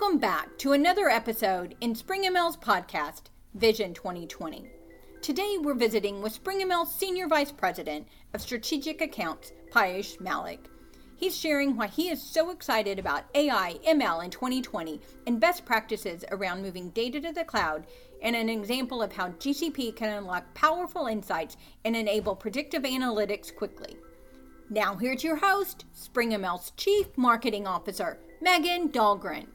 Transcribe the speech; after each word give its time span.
Welcome 0.00 0.18
back 0.18 0.56
to 0.58 0.72
another 0.72 1.10
episode 1.10 1.74
in 1.82 1.92
SpringML's 1.92 2.56
podcast, 2.56 3.24
Vision 3.52 3.92
2020. 3.92 4.66
Today 5.20 5.58
we're 5.60 5.74
visiting 5.74 6.22
with 6.22 6.42
SpringML's 6.42 6.94
Senior 6.94 7.28
Vice 7.28 7.52
President 7.52 8.08
of 8.32 8.40
Strategic 8.40 9.02
Accounts, 9.02 9.52
Piyush 9.70 10.18
Malik. 10.18 10.70
He's 11.16 11.36
sharing 11.36 11.76
why 11.76 11.88
he 11.88 12.08
is 12.08 12.22
so 12.22 12.48
excited 12.48 12.98
about 12.98 13.24
AI, 13.34 13.78
ML 13.86 14.24
in 14.24 14.30
2020 14.30 15.02
and 15.26 15.38
best 15.38 15.66
practices 15.66 16.24
around 16.30 16.62
moving 16.62 16.88
data 16.90 17.20
to 17.20 17.32
the 17.32 17.44
cloud 17.44 17.86
and 18.22 18.34
an 18.34 18.48
example 18.48 19.02
of 19.02 19.12
how 19.12 19.28
GCP 19.28 19.94
can 19.94 20.16
unlock 20.16 20.54
powerful 20.54 21.08
insights 21.08 21.58
and 21.84 21.94
enable 21.94 22.34
predictive 22.34 22.84
analytics 22.84 23.54
quickly. 23.54 23.98
Now 24.70 24.96
here's 24.96 25.22
your 25.22 25.36
host, 25.36 25.84
SpringML's 25.94 26.70
Chief 26.78 27.06
Marketing 27.18 27.66
Officer, 27.66 28.18
Megan 28.40 28.88
Dahlgren. 28.88 29.46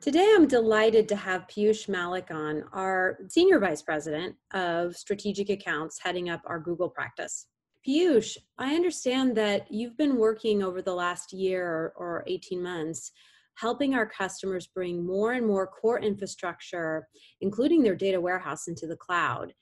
Today, 0.00 0.32
I'm 0.34 0.48
delighted 0.48 1.10
to 1.10 1.16
have 1.16 1.46
Piyush 1.46 1.86
Malik 1.86 2.30
on, 2.30 2.64
our 2.72 3.18
Senior 3.28 3.58
Vice 3.58 3.82
President 3.82 4.34
of 4.54 4.96
Strategic 4.96 5.50
Accounts, 5.50 6.00
heading 6.02 6.30
up 6.30 6.40
our 6.46 6.58
Google 6.58 6.88
practice. 6.88 7.48
Piyush, 7.86 8.38
I 8.56 8.74
understand 8.74 9.36
that 9.36 9.70
you've 9.70 9.98
been 9.98 10.16
working 10.16 10.62
over 10.62 10.80
the 10.80 10.94
last 10.94 11.34
year 11.34 11.92
or, 11.96 12.24
18 12.26 12.62
months 12.62 13.12
helping 13.56 13.94
our 13.94 14.06
customers 14.06 14.66
bring 14.66 15.04
more 15.04 15.32
and 15.32 15.46
more 15.46 15.66
core 15.66 16.00
infrastructure, 16.00 17.06
including 17.42 17.82
their 17.82 17.94
data 17.94 18.18
warehouse, 18.18 18.68
into 18.68 18.86
the 18.86 18.96
cloud. 18.96 19.52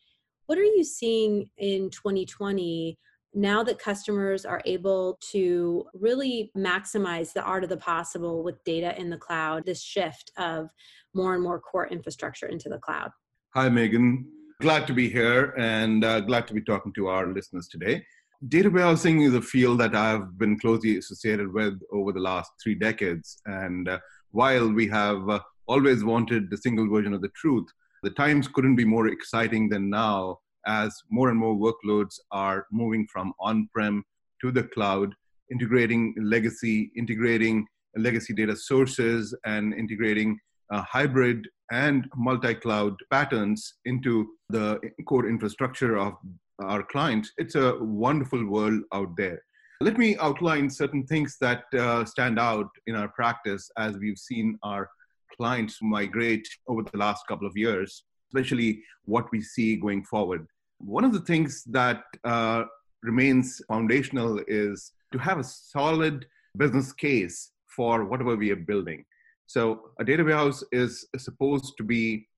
What 0.46 0.56
are 0.56 0.62
you 0.62 0.84
seeing 0.84 1.50
in 1.56 1.90
2020 1.90 2.96
now 3.34 3.62
that 3.62 3.78
customers 3.78 4.44
are 4.44 4.62
able 4.64 5.18
to 5.30 5.84
really 5.94 6.50
maximize 6.56 7.32
the 7.32 7.42
art 7.42 7.62
of 7.62 7.70
the 7.70 7.76
possible 7.76 8.42
with 8.42 8.62
data 8.64 8.98
in 8.98 9.10
the 9.10 9.16
cloud, 9.16 9.64
this 9.64 9.82
shift 9.82 10.32
of 10.36 10.70
more 11.14 11.34
and 11.34 11.42
more 11.42 11.60
core 11.60 11.88
infrastructure 11.88 12.46
into 12.46 12.68
the 12.68 12.78
cloud? 12.78 13.10
Hi, 13.54 13.68
Megan. 13.68 14.26
Glad 14.60 14.86
to 14.88 14.92
be 14.92 15.08
here 15.08 15.54
and 15.56 16.04
uh, 16.04 16.20
glad 16.20 16.48
to 16.48 16.54
be 16.54 16.62
talking 16.62 16.92
to 16.94 17.08
our 17.08 17.32
listeners 17.32 17.68
today. 17.68 18.04
Data 18.48 18.70
warehousing 18.70 19.22
is 19.22 19.34
a 19.34 19.42
field 19.42 19.80
that 19.80 19.94
I've 19.94 20.38
been 20.38 20.58
closely 20.58 20.98
associated 20.98 21.52
with 21.52 21.80
over 21.92 22.12
the 22.12 22.20
last 22.20 22.50
three 22.62 22.74
decades. 22.74 23.40
And 23.46 23.88
uh, 23.88 23.98
while 24.30 24.72
we 24.72 24.86
have 24.88 25.28
uh, 25.28 25.40
always 25.66 26.04
wanted 26.04 26.50
the 26.50 26.56
single 26.56 26.88
version 26.88 27.14
of 27.14 27.20
the 27.20 27.30
truth, 27.36 27.66
the 28.02 28.10
times 28.10 28.48
couldn't 28.48 28.76
be 28.76 28.84
more 28.84 29.08
exciting 29.08 29.68
than 29.68 29.90
now 29.90 30.38
as 30.68 30.94
more 31.10 31.30
and 31.30 31.38
more 31.38 31.56
workloads 31.56 32.14
are 32.30 32.66
moving 32.70 33.06
from 33.12 33.32
on-prem 33.40 34.04
to 34.42 34.52
the 34.52 34.62
cloud, 34.62 35.14
integrating 35.50 36.14
legacy, 36.20 36.92
integrating 36.96 37.66
legacy 37.96 38.34
data 38.34 38.54
sources, 38.54 39.34
and 39.46 39.74
integrating 39.74 40.38
uh, 40.70 40.82
hybrid 40.82 41.48
and 41.72 42.06
multi-cloud 42.16 42.94
patterns 43.10 43.74
into 43.86 44.28
the 44.50 44.78
core 45.06 45.28
infrastructure 45.28 45.98
of 45.98 46.14
our 46.62 46.82
clients. 46.82 47.32
It's 47.38 47.54
a 47.54 47.76
wonderful 47.80 48.44
world 48.46 48.82
out 48.92 49.16
there. 49.16 49.42
Let 49.80 49.96
me 49.96 50.16
outline 50.18 50.68
certain 50.68 51.06
things 51.06 51.36
that 51.40 51.62
uh, 51.72 52.04
stand 52.04 52.38
out 52.38 52.68
in 52.86 52.96
our 52.96 53.08
practice 53.08 53.70
as 53.78 53.96
we've 53.96 54.18
seen 54.18 54.58
our 54.62 54.90
clients 55.36 55.78
migrate 55.80 56.46
over 56.66 56.82
the 56.82 56.98
last 56.98 57.22
couple 57.28 57.46
of 57.46 57.56
years, 57.56 58.04
especially 58.28 58.82
what 59.04 59.26
we 59.30 59.40
see 59.40 59.76
going 59.76 60.04
forward. 60.04 60.46
One 60.78 61.04
of 61.04 61.12
the 61.12 61.20
things 61.20 61.64
that 61.64 62.02
uh, 62.24 62.64
remains 63.02 63.60
foundational 63.68 64.40
is 64.46 64.92
to 65.12 65.18
have 65.18 65.38
a 65.38 65.44
solid 65.44 66.26
business 66.56 66.92
case 66.92 67.50
for 67.66 68.04
whatever 68.04 68.36
we 68.36 68.50
are 68.50 68.56
building. 68.56 69.04
So, 69.46 69.90
a 69.98 70.04
data 70.04 70.24
warehouse 70.24 70.62
is 70.72 71.06
supposed 71.16 71.74
to 71.78 71.84
be 71.84 72.28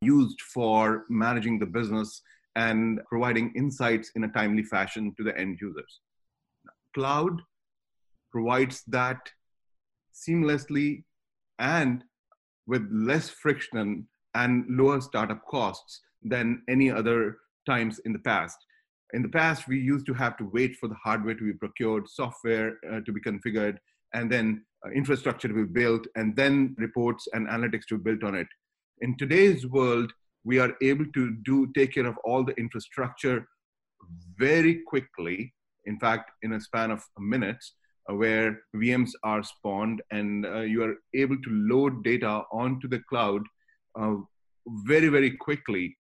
used 0.00 0.40
for 0.40 1.04
managing 1.08 1.58
the 1.58 1.66
business 1.66 2.22
and 2.56 3.00
providing 3.08 3.52
insights 3.56 4.10
in 4.16 4.24
a 4.24 4.32
timely 4.32 4.62
fashion 4.62 5.14
to 5.16 5.24
the 5.24 5.36
end 5.38 5.58
users. 5.60 6.00
Cloud 6.94 7.40
provides 8.30 8.82
that 8.88 9.30
seamlessly 10.14 11.04
and 11.58 12.04
with 12.66 12.86
less 12.90 13.28
friction 13.28 14.06
and 14.34 14.64
lower 14.68 15.00
startup 15.00 15.44
costs 15.46 16.00
than 16.22 16.62
any 16.68 16.90
other 16.90 17.38
times 17.66 18.00
in 18.04 18.12
the 18.12 18.18
past. 18.18 18.58
In 19.14 19.22
the 19.22 19.28
past, 19.28 19.68
we 19.68 19.78
used 19.78 20.06
to 20.06 20.14
have 20.14 20.36
to 20.38 20.50
wait 20.52 20.76
for 20.76 20.88
the 20.88 20.94
hardware 20.94 21.34
to 21.34 21.44
be 21.44 21.52
procured, 21.52 22.08
software 22.08 22.78
uh, 22.90 23.00
to 23.00 23.12
be 23.12 23.20
configured, 23.20 23.76
and 24.14 24.30
then 24.30 24.64
uh, 24.86 24.90
infrastructure 24.90 25.48
to 25.48 25.54
be 25.54 25.64
built, 25.64 26.06
and 26.16 26.34
then 26.34 26.74
reports 26.78 27.28
and 27.34 27.46
analytics 27.48 27.86
to 27.88 27.98
be 27.98 28.10
built 28.10 28.24
on 28.24 28.34
it. 28.34 28.46
In 29.00 29.16
today's 29.18 29.66
world, 29.66 30.12
we 30.44 30.58
are 30.58 30.72
able 30.82 31.04
to 31.14 31.36
do 31.44 31.70
take 31.74 31.94
care 31.94 32.06
of 32.06 32.16
all 32.24 32.44
the 32.44 32.54
infrastructure 32.54 33.46
very 34.38 34.82
quickly. 34.86 35.52
In 35.84 35.98
fact, 35.98 36.30
in 36.42 36.54
a 36.54 36.60
span 36.60 36.90
of 36.90 37.02
minutes, 37.18 37.74
uh, 38.10 38.14
where 38.14 38.60
VMs 38.74 39.10
are 39.22 39.42
spawned 39.42 40.02
and 40.10 40.44
uh, 40.46 40.60
you 40.60 40.82
are 40.82 40.94
able 41.14 41.36
to 41.36 41.50
load 41.50 42.02
data 42.02 42.42
onto 42.50 42.88
the 42.88 43.00
cloud 43.08 43.42
uh, 44.00 44.14
very, 44.86 45.08
very 45.08 45.30
quickly. 45.30 45.96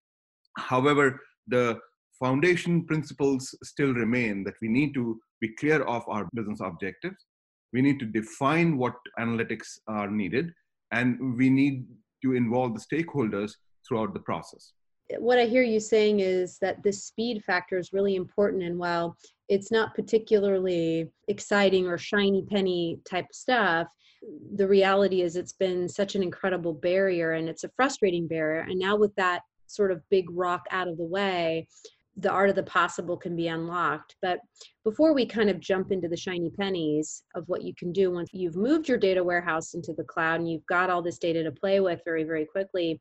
However, 0.58 1.20
the 1.48 1.80
foundation 2.20 2.86
principles 2.86 3.56
still 3.64 3.94
remain 3.94 4.44
that 4.44 4.54
we 4.62 4.68
need 4.68 4.94
to 4.94 5.20
be 5.40 5.50
clear 5.60 5.82
of 5.84 6.04
our 6.08 6.28
business 6.34 6.60
objectives. 6.62 7.26
We 7.74 7.82
need 7.82 8.00
to 8.00 8.06
define 8.06 8.78
what 8.78 8.96
analytics 9.20 9.80
are 9.88 10.10
needed, 10.10 10.52
and 10.92 11.38
we 11.38 11.50
need 11.50 11.86
to 12.24 12.34
involve 12.34 12.76
the 12.76 12.80
stakeholders 12.80 13.54
throughout 13.88 14.14
the 14.14 14.20
process. 14.20 14.74
What 15.18 15.40
I 15.40 15.46
hear 15.46 15.64
you 15.64 15.80
saying 15.80 16.20
is 16.20 16.58
that 16.60 16.84
the 16.84 16.94
speed 16.94 17.44
factor 17.44 17.78
is 17.78 17.92
really 17.92 18.16
important. 18.16 18.64
And 18.64 18.78
while 18.78 19.18
it's 19.50 19.72
not 19.72 19.96
particularly 19.96 21.10
exciting 21.28 21.88
or 21.88 21.98
shiny 21.98 22.44
penny 22.44 23.00
type 23.10 23.26
stuff, 23.34 23.88
the 24.56 24.68
reality 24.68 25.22
is 25.22 25.36
it's 25.36 25.54
been 25.54 25.90
such 25.90 26.16
an 26.16 26.24
incredible 26.24 26.74
barrier 26.74 27.34
and 27.34 27.50
it's 27.50 27.64
a 27.64 27.72
frustrating 27.76 28.28
barrier. 28.28 28.62
And 28.62 28.80
now, 28.80 28.96
with 28.96 29.14
that 29.16 29.42
sort 29.76 29.92
of 29.92 30.08
big 30.10 30.26
rock 30.30 30.66
out 30.72 30.88
of 30.88 30.98
the 30.98 31.04
way, 31.04 31.68
the 32.18 32.30
art 32.30 32.50
of 32.50 32.56
the 32.56 32.64
possible 32.64 33.16
can 33.16 33.36
be 33.36 33.48
unlocked. 33.48 34.16
But 34.22 34.40
before 34.84 35.14
we 35.14 35.26
kind 35.26 35.50
of 35.50 35.60
jump 35.60 35.92
into 35.92 36.08
the 36.08 36.18
shiny 36.18 36.50
pennies 36.50 37.24
of 37.36 37.48
what 37.48 37.64
you 37.64 37.74
can 37.76 37.92
do 37.92 38.12
once 38.12 38.30
you've 38.34 38.56
moved 38.56 38.88
your 38.88 38.98
data 38.98 39.24
warehouse 39.24 39.74
into 39.74 39.94
the 39.94 40.04
cloud 40.04 40.40
and 40.40 40.50
you've 40.50 40.66
got 40.66 40.90
all 40.90 41.02
this 41.02 41.18
data 41.18 41.44
to 41.44 41.52
play 41.52 41.80
with 41.80 42.02
very, 42.04 42.24
very 42.24 42.46
quickly, 42.46 43.00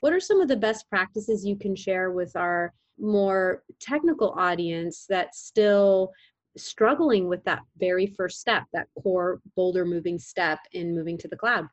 what 0.00 0.12
are 0.12 0.20
some 0.20 0.40
of 0.40 0.48
the 0.48 0.56
best 0.56 0.88
practices 0.88 1.44
you 1.44 1.56
can 1.56 1.76
share 1.76 2.10
with 2.10 2.34
our 2.36 2.72
more 2.98 3.62
technical 3.80 4.30
audience 4.30 5.06
that's 5.08 5.40
still 5.40 6.12
struggling 6.56 7.28
with 7.28 7.44
that 7.44 7.60
very 7.78 8.06
first 8.06 8.40
step, 8.40 8.64
that 8.72 8.88
core 9.02 9.40
boulder 9.56 9.84
moving 9.84 10.18
step 10.18 10.58
in 10.72 10.94
moving 10.94 11.18
to 11.18 11.28
the 11.28 11.36
cloud? 11.36 11.66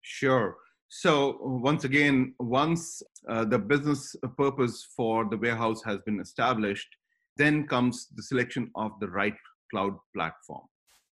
Sure. 0.00 0.56
So 0.88 1.38
once 1.40 1.84
again, 1.84 2.34
once 2.38 3.02
uh, 3.28 3.44
the 3.44 3.58
business 3.58 4.14
purpose 4.36 4.86
for 4.96 5.24
the 5.28 5.36
warehouse 5.36 5.82
has 5.84 5.98
been 6.06 6.20
established, 6.20 6.88
then 7.36 7.66
comes 7.66 8.08
the 8.14 8.22
selection 8.22 8.70
of 8.76 8.92
the 9.00 9.08
right 9.08 9.36
cloud 9.70 9.96
platform. 10.14 10.62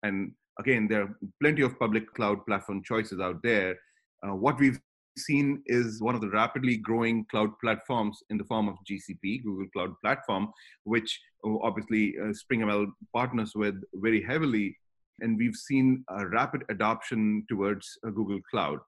And 0.03 0.33
again, 0.59 0.87
there 0.89 1.03
are 1.03 1.17
plenty 1.41 1.61
of 1.61 1.79
public 1.79 2.13
cloud 2.13 2.45
platform 2.45 2.83
choices 2.83 3.19
out 3.19 3.41
there. 3.43 3.77
Uh, 4.23 4.35
what 4.35 4.59
we've 4.59 4.79
seen 5.17 5.61
is 5.65 6.01
one 6.01 6.15
of 6.15 6.21
the 6.21 6.29
rapidly 6.29 6.77
growing 6.77 7.25
cloud 7.31 7.51
platforms 7.61 8.17
in 8.29 8.37
the 8.37 8.43
form 8.45 8.67
of 8.67 8.75
GCP, 8.89 9.43
Google 9.43 9.67
Cloud 9.73 9.93
Platform, 10.01 10.49
which 10.83 11.19
uh, 11.45 11.57
obviously 11.61 12.15
uh, 12.21 12.33
SpringML 12.33 12.87
partners 13.13 13.53
with 13.55 13.75
very 13.95 14.21
heavily. 14.21 14.77
And 15.21 15.37
we've 15.37 15.55
seen 15.55 16.03
a 16.09 16.27
rapid 16.27 16.63
adoption 16.69 17.45
towards 17.49 17.97
uh, 18.05 18.09
Google 18.09 18.39
Cloud 18.49 18.79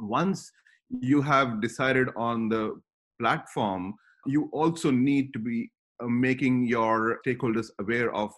once 0.00 0.50
you 0.88 1.22
have 1.22 1.60
decided 1.60 2.08
on 2.16 2.48
the 2.48 2.80
platform, 3.20 3.94
you 4.26 4.48
also 4.52 4.90
need 4.90 5.32
to 5.32 5.38
be 5.38 5.70
uh, 6.02 6.06
making 6.06 6.66
your 6.66 7.20
stakeholders 7.26 7.68
aware 7.80 8.14
of 8.14 8.32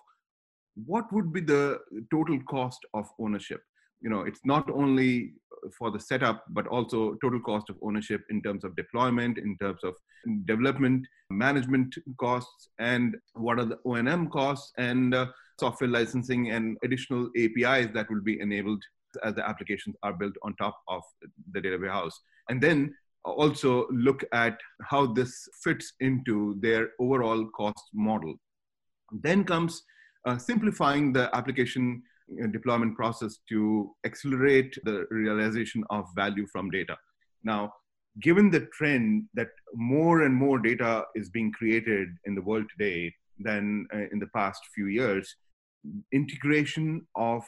what 0.87 1.13
would 1.13 1.33
be 1.33 1.41
the 1.41 1.79
total 2.11 2.39
cost 2.49 2.79
of 2.95 3.07
ownership. 3.19 3.61
You 4.01 4.11
know, 4.11 4.23
it's 4.23 4.41
not 4.45 4.71
only 4.71 5.35
for 5.79 5.91
the 5.91 6.01
setup, 6.01 6.45
but 6.49 6.67
also 6.67 7.17
total 7.23 7.41
cost 7.41 7.69
of 7.69 7.77
ownership 7.83 8.23
in 8.31 8.41
terms 8.43 8.65
of 8.65 8.75
deployment, 8.77 9.37
in 9.37 9.57
terms 9.59 9.81
of 9.85 9.95
development, 10.47 11.07
management 11.31 11.95
costs, 12.19 12.69
and 12.79 13.17
what 13.35 13.59
are 13.59 13.67
the 13.67 13.79
O&M 13.85 14.29
costs 14.29 14.73
and 14.79 15.15
uh, 15.15 15.27
software 15.59 15.91
licensing 15.91 16.51
and 16.51 16.79
additional 16.83 17.29
APIs 17.37 17.89
that 17.93 18.09
will 18.11 18.23
be 18.23 18.41
enabled 18.41 18.83
as 19.25 19.35
the 19.35 19.49
applications 19.49 19.97
are 20.03 20.13
built 20.13 20.35
on 20.43 20.55
top 20.57 20.77
of 20.89 21.03
the 21.53 21.61
data 21.61 21.79
warehouse. 21.79 22.19
And 22.49 22.61
then 22.61 22.95
also 23.25 23.87
look 23.91 24.25
at 24.33 24.59
how 24.83 25.07
this 25.07 25.49
fits 25.63 25.93
into 26.01 26.57
their 26.61 26.91
overall 26.99 27.47
cost 27.57 27.85
model. 27.93 28.35
Then 29.13 29.45
comes 29.45 29.83
uh, 30.27 30.39
simplifying 30.39 31.13
the 31.13 31.35
application 31.35 32.03
deployment 32.53 32.97
process 32.97 33.39
to 33.49 33.95
accelerate 34.05 34.77
the 34.85 35.07
realization 35.11 35.85
of 35.91 36.07
value 36.15 36.47
from 36.47 36.71
data. 36.71 36.97
Now, 37.43 37.73
given 38.21 38.51
the 38.51 38.69
trend 38.73 39.25
that 39.35 39.49
more 39.75 40.23
and 40.23 40.35
more 40.35 40.59
data 40.59 41.05
is 41.15 41.31
being 41.31 41.53
created 41.53 42.09
in 42.25 42.35
the 42.35 42.43
world 42.43 42.67
today 42.71 43.15
than 43.39 43.87
uh, 43.95 44.07
in 44.13 44.19
the 44.19 44.29
past 44.35 44.61
few 44.75 44.87
years, 44.87 45.35
integration 46.13 47.07
of 47.17 47.43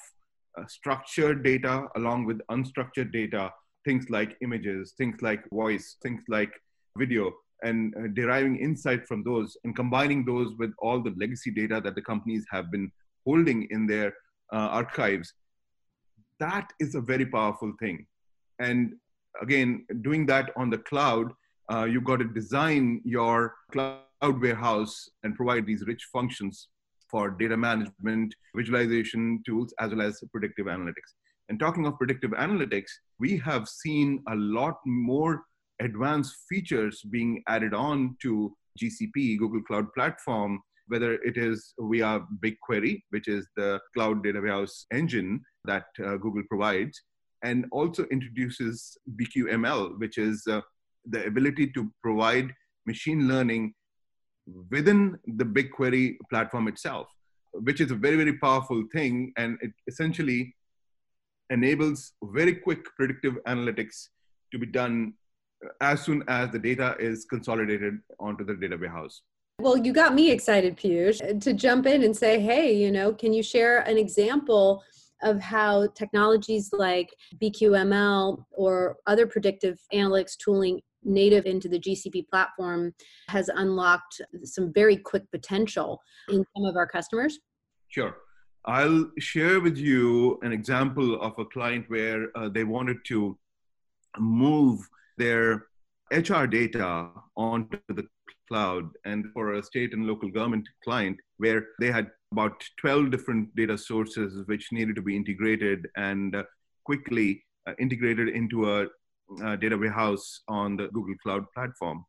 uh, 0.59 0.67
structured 0.67 1.43
data 1.43 1.87
along 1.97 2.25
with 2.25 2.41
unstructured 2.51 3.13
data, 3.13 3.53
things 3.85 4.11
like 4.11 4.37
images, 4.43 4.95
things 4.97 5.21
like 5.23 5.49
voice, 5.51 5.97
things 6.03 6.23
like 6.29 6.53
video, 6.97 7.33
and 7.63 7.95
uh, 7.97 8.09
deriving 8.15 8.57
insight 8.59 9.07
from 9.07 9.23
those 9.23 9.57
and 9.65 9.75
combining 9.77 10.25
those 10.25 10.55
with 10.59 10.73
all 10.79 11.01
the 11.01 11.15
legacy 11.17 11.51
data 11.51 11.81
that 11.83 11.95
the 11.95 12.03
companies 12.03 12.45
have 12.51 12.71
been 12.71 12.91
holding 13.25 13.67
in 13.71 13.87
their 13.87 14.09
uh, 14.53 14.69
archives, 14.81 15.33
that 16.39 16.73
is 16.81 16.95
a 16.95 17.01
very 17.01 17.25
powerful 17.25 17.73
thing. 17.79 18.07
And 18.59 18.95
again, 19.41 19.87
doing 20.03 20.27
that 20.27 20.51
on 20.57 20.71
the 20.71 20.79
cloud, 20.79 21.33
uh, 21.73 21.85
you've 21.85 22.05
got 22.05 22.17
to 22.17 22.25
design 22.25 23.01
your 23.05 23.55
cloud 23.71 24.01
warehouse 24.23 25.09
and 25.23 25.35
provide 25.35 25.67
these 25.67 25.85
rich 25.87 26.09
functions 26.13 26.69
for 27.12 27.31
data 27.31 27.56
management, 27.56 28.35
visualization 28.56 29.41
tools, 29.47 29.73
as 29.79 29.91
well 29.94 30.03
as 30.03 30.20
predictive 30.32 30.67
analytics. 30.67 31.12
And 31.49 31.61
talking 31.61 31.87
of 31.87 31.99
predictive 31.99 32.32
analytics, 32.32 32.91
we 33.20 33.37
have 33.38 33.69
seen 33.69 34.25
a 34.29 34.35
lot 34.35 34.79
more 34.87 35.44
advanced 35.81 36.35
features 36.49 37.03
being 37.11 37.43
added 37.47 37.75
on 37.75 38.17
to 38.23 38.56
GCP, 38.81 39.38
Google 39.38 39.62
Cloud 39.62 39.93
Platform, 39.93 40.61
whether 40.88 41.14
it 41.14 41.37
is 41.37 41.75
via 41.79 42.20
BigQuery, 42.43 43.03
which 43.11 43.29
is 43.29 43.47
the 43.56 43.81
cloud 43.94 44.25
data 44.25 44.41
warehouse 44.41 44.87
engine 44.93 45.41
that 45.65 45.85
uh, 46.05 46.17
Google 46.17 46.43
provides, 46.49 47.00
and 47.44 47.67
also 47.73 48.05
introduces 48.06 48.97
BQML, 49.20 49.99
which 49.99 50.19
is 50.19 50.47
uh, 50.47 50.61
the 51.06 51.25
ability 51.26 51.69
to 51.73 51.91
provide 52.03 52.53
machine 52.87 53.29
learning 53.29 53.75
within 54.71 55.19
the 55.27 55.45
BigQuery 55.45 56.17
platform 56.31 56.69
itself, 56.69 57.09
which 57.53 57.81
is 57.81 57.91
a 57.91 57.95
very, 57.95 58.17
very 58.17 58.39
powerful 58.39 58.85
thing. 58.93 59.33
And 59.37 59.59
it 59.61 59.73
essentially 59.87 60.55
enables 61.51 62.13
very 62.25 62.55
quick 62.55 62.85
predictive 62.97 63.35
analytics 63.47 64.09
to 64.53 64.59
be 64.59 64.67
done 64.67 65.15
uh, 65.65 65.69
as 65.81 66.03
soon 66.03 66.25
as 66.29 66.51
the 66.51 66.59
data 66.59 66.97
is 66.99 67.25
consolidated 67.25 67.99
onto 68.19 68.45
the 68.45 68.55
data 68.55 68.77
warehouse. 68.77 69.23
Well, 69.59 69.77
you 69.77 69.93
got 69.93 70.15
me 70.15 70.31
excited, 70.31 70.77
Piyush, 70.77 71.41
to 71.41 71.53
jump 71.53 71.87
in 71.87 72.03
and 72.03 72.17
say, 72.17 72.41
hey, 72.41 72.75
you 72.75 72.91
know, 72.91 73.13
can 73.13 73.33
you 73.33 73.43
share 73.43 73.81
an 73.81 73.99
example 73.99 74.83
of 75.23 75.41
how 75.41 75.87
technologies 75.95 76.71
like 76.73 77.15
BQML 77.41 78.45
or 78.51 78.97
other 79.07 79.27
predictive 79.27 79.79
analytics 79.93 80.37
tooling 80.37 80.81
native 81.05 81.47
into 81.47 81.69
the 81.69 81.79
GCP 81.79 82.29
platform 82.29 82.95
has 83.29 83.49
unlocked 83.49 84.21
some 84.45 84.73
very 84.73 84.97
quick 84.97 85.31
potential 85.31 86.01
in 86.29 86.45
some 86.57 86.65
of 86.65 86.77
our 86.77 86.87
customers? 86.87 87.39
Sure. 87.89 88.17
I'll 88.65 89.11
share 89.19 89.61
with 89.61 89.77
you 89.77 90.39
an 90.43 90.53
example 90.53 91.21
of 91.21 91.33
a 91.39 91.45
client 91.47 91.87
where 91.89 92.29
uh, 92.37 92.49
they 92.49 92.65
wanted 92.65 92.99
to 93.07 93.37
move 94.19 94.81
their 95.19 95.67
HR 96.13 96.45
data 96.47 97.09
onto 97.37 97.79
the 97.89 98.07
cloud 98.49 98.89
and 99.05 99.27
for 99.33 99.55
a 99.55 99.63
state 99.63 99.95
and 99.95 100.07
local 100.07 100.31
government 100.31 100.69
client 100.85 101.19
where 101.39 101.69
they 101.81 101.91
had 101.91 102.11
about 102.33 102.63
12 102.81 103.11
different 103.11 103.55
data 103.57 103.77
sources 103.77 104.43
which 104.47 104.69
needed 104.73 104.95
to 104.95 105.03
be 105.03 105.17
integrated 105.17 105.89
and 105.97 106.37
uh, 106.37 106.43
quickly 106.85 107.43
uh, 107.67 107.73
integrated 107.79 108.29
into 108.29 108.71
a, 108.71 108.87
a, 109.43 109.56
data 109.56 109.76
warehouse 109.76 110.40
on 110.49 110.76
the 110.76 110.88
Google 110.88 111.14
Cloud 111.23 111.44
platform. 111.55 112.05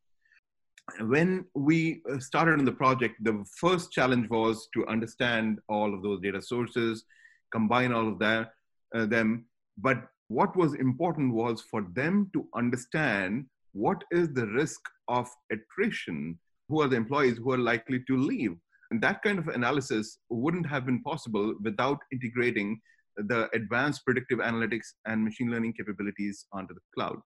When 0.99 1.45
we 1.55 2.01
uh, 2.11 2.19
started 2.19 2.59
on 2.59 2.65
the 2.65 2.71
project, 2.71 3.23
the 3.23 3.43
first 3.57 3.91
challenge 3.91 4.29
was 4.29 4.67
to 4.73 4.85
understand 4.87 5.59
all 5.69 5.93
of 5.93 6.03
those 6.03 6.19
data 6.21 6.41
sources, 6.41 7.05
combine 7.51 7.93
all 7.93 8.07
of 8.07 8.19
that, 8.19 8.51
uh, 8.93 9.05
them. 9.05 9.45
But 9.77 10.03
what 10.27 10.55
was 10.55 10.73
important 10.73 11.33
was 11.33 11.61
for 11.71 11.85
them 11.93 12.29
to 12.33 12.47
understand 12.55 13.45
what 13.71 14.03
is 14.11 14.33
the 14.33 14.47
risk 14.47 14.81
of 15.07 15.29
attrition, 15.51 16.37
who 16.67 16.81
are 16.81 16.87
the 16.87 16.97
employees 16.97 17.37
who 17.37 17.53
are 17.53 17.57
likely 17.57 18.03
to 18.07 18.17
leave 18.17 18.57
and 18.93 19.01
that 19.01 19.23
kind 19.23 19.39
of 19.39 19.47
analysis 19.47 20.19
wouldn't 20.29 20.67
have 20.67 20.85
been 20.85 21.01
possible 21.01 21.55
without 21.63 21.97
integrating 22.11 22.79
the 23.17 23.49
advanced 23.53 24.05
predictive 24.05 24.39
analytics 24.39 24.87
and 25.05 25.23
machine 25.23 25.51
learning 25.51 25.73
capabilities 25.73 26.45
onto 26.51 26.73
the 26.73 26.81
cloud. 26.95 27.17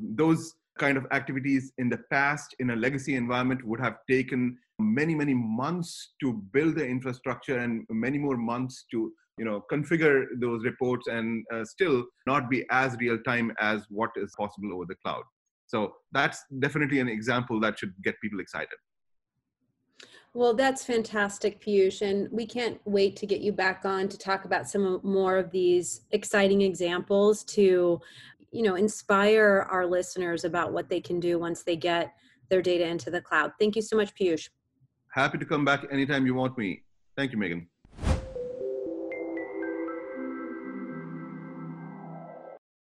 Those 0.00 0.52
kind 0.78 0.96
of 0.96 1.06
activities 1.12 1.72
in 1.78 1.88
the 1.88 1.98
past 2.10 2.54
in 2.58 2.70
a 2.70 2.76
legacy 2.76 3.14
environment 3.14 3.64
would 3.64 3.80
have 3.80 3.96
taken 4.10 4.58
many 4.80 5.14
many 5.14 5.34
months 5.34 6.14
to 6.20 6.32
build 6.52 6.74
the 6.74 6.86
infrastructure 6.86 7.58
and 7.58 7.84
many 7.90 8.18
more 8.18 8.36
months 8.36 8.86
to 8.90 9.12
you 9.38 9.44
know 9.44 9.62
configure 9.70 10.24
those 10.40 10.64
reports 10.64 11.06
and 11.06 11.44
uh, 11.52 11.64
still 11.64 12.04
not 12.26 12.50
be 12.50 12.64
as 12.70 12.96
real 12.98 13.18
time 13.22 13.52
as 13.60 13.84
what 13.88 14.10
is 14.16 14.32
possible 14.36 14.72
over 14.74 14.84
the 14.88 14.96
cloud 14.96 15.22
so 15.66 15.92
that's 16.12 16.42
definitely 16.58 16.98
an 16.98 17.08
example 17.08 17.60
that 17.60 17.78
should 17.78 17.94
get 18.02 18.20
people 18.20 18.40
excited 18.40 18.78
well, 20.34 20.52
that's 20.52 20.84
fantastic, 20.84 21.64
Piyush. 21.64 22.02
And 22.02 22.28
we 22.32 22.44
can't 22.44 22.80
wait 22.84 23.14
to 23.16 23.26
get 23.26 23.40
you 23.40 23.52
back 23.52 23.84
on 23.84 24.08
to 24.08 24.18
talk 24.18 24.44
about 24.44 24.68
some 24.68 25.00
more 25.04 25.38
of 25.38 25.52
these 25.52 26.02
exciting 26.10 26.62
examples 26.62 27.44
to, 27.44 28.00
you 28.50 28.62
know, 28.62 28.74
inspire 28.74 29.66
our 29.70 29.86
listeners 29.86 30.44
about 30.44 30.72
what 30.72 30.88
they 30.88 31.00
can 31.00 31.20
do 31.20 31.38
once 31.38 31.62
they 31.62 31.76
get 31.76 32.14
their 32.50 32.60
data 32.60 32.84
into 32.84 33.12
the 33.12 33.20
cloud. 33.20 33.52
Thank 33.60 33.76
you 33.76 33.82
so 33.82 33.96
much, 33.96 34.12
Piyush. 34.14 34.48
Happy 35.12 35.38
to 35.38 35.44
come 35.44 35.64
back 35.64 35.86
anytime 35.92 36.26
you 36.26 36.34
want 36.34 36.58
me. 36.58 36.82
Thank 37.16 37.30
you, 37.30 37.38
Megan. 37.38 37.68